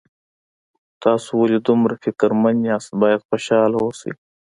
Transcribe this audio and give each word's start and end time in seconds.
تاسو 1.03 1.29
ولې 1.37 1.59
دومره 1.67 1.93
فکرمن 2.03 2.55
یاست 2.69 2.91
باید 3.01 3.25
خوشحاله 3.27 3.77
اوسئ 3.85 4.11